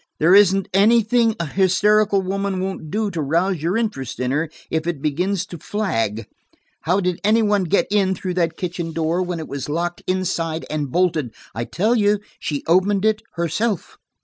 [0.19, 4.87] There isn't anything a hysterical woman won't do to rouse your interest in her, if
[4.87, 6.25] it begins to flag.
[6.85, 10.65] How did any one get in through that kitchen door, when it was locked inside
[10.71, 11.35] and bolted?
[11.53, 13.99] I tell you, she opened it herself."